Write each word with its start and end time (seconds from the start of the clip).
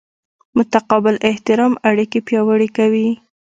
متقابل 0.57 1.15
احترام 1.29 1.73
اړیکې 1.89 2.19
پیاوړې 2.27 2.69
کوي. 2.77 3.09